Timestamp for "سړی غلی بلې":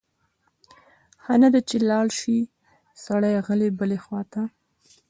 3.05-3.97